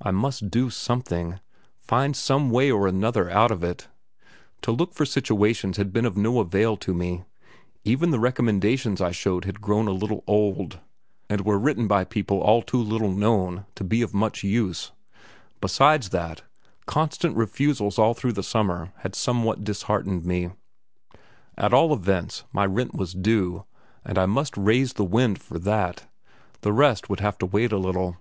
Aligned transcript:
I 0.00 0.10
must 0.10 0.50
do 0.50 0.70
something; 0.70 1.38
find 1.78 2.16
some 2.16 2.50
way 2.50 2.68
or 2.68 2.88
another 2.88 3.30
out 3.30 3.52
of 3.52 3.62
it. 3.62 3.86
To 4.62 4.72
look 4.72 4.92
for 4.92 5.06
situations 5.06 5.76
had 5.76 5.92
been 5.92 6.04
of 6.04 6.16
no 6.16 6.40
avail 6.40 6.76
to 6.78 6.92
me. 6.92 7.22
Even 7.84 8.10
the 8.10 8.18
recommendations 8.18 9.00
I 9.00 9.12
showed 9.12 9.44
had 9.44 9.60
grown 9.60 9.86
a 9.86 9.92
little 9.92 10.24
old, 10.26 10.80
and 11.30 11.42
were 11.42 11.60
written 11.60 11.86
by 11.86 12.02
people 12.02 12.40
all 12.40 12.60
too 12.60 12.82
little 12.82 13.12
known 13.12 13.66
to 13.76 13.84
be 13.84 14.02
of 14.02 14.12
much 14.12 14.42
use; 14.42 14.90
besides 15.60 16.08
that, 16.08 16.42
constant 16.86 17.36
refusals 17.36 18.00
all 18.00 18.14
through 18.14 18.32
the 18.32 18.42
summer 18.42 18.92
had 19.02 19.14
somewhat 19.14 19.62
disheartened 19.62 20.24
me. 20.26 20.50
At 21.56 21.72
all 21.72 21.92
events, 21.94 22.42
my 22.52 22.66
rent 22.66 22.96
was 22.96 23.14
due, 23.14 23.64
and 24.04 24.18
I 24.18 24.26
must 24.26 24.56
raise 24.56 24.94
the 24.94 25.04
wind 25.04 25.40
for 25.40 25.56
that; 25.60 26.08
the 26.62 26.72
rest 26.72 27.08
would 27.08 27.20
have 27.20 27.38
to 27.38 27.46
wait 27.46 27.70
a 27.70 27.78
little. 27.78 28.16